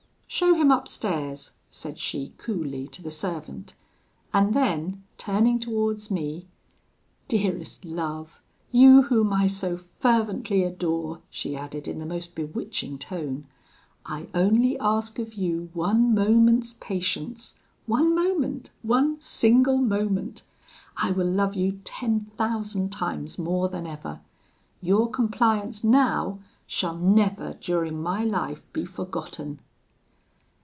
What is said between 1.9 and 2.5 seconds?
she